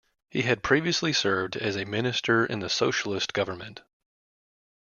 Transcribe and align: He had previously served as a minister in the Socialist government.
He 0.31 0.41
had 0.41 0.63
previously 0.63 1.13
served 1.13 1.55
as 1.55 1.77
a 1.77 1.85
minister 1.85 2.43
in 2.43 2.57
the 2.59 2.69
Socialist 2.69 3.33
government. 3.35 3.81